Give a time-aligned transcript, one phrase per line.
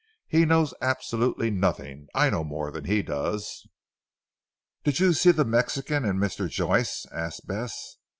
[0.27, 2.07] "He knows absolutely nothing.
[2.15, 3.67] I know more than he does."
[4.83, 6.49] "Did you see the Mexican and Mr.
[6.49, 7.97] Joyce?" asked Bess.